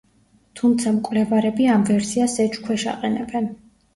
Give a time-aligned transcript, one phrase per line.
[0.59, 3.49] თუმცა მკვლევარები ამ ვერსიას ეჭქვეშ აყენებენ.